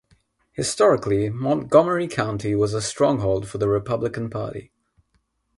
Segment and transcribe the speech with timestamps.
[0.53, 4.71] Historically, Montgomery County was a stronghold for the Republican Party.